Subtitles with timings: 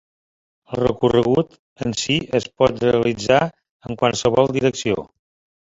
[0.69, 1.53] El recorregut
[1.85, 3.39] en si es pot realitzar
[3.91, 5.09] en qualsevol direcció.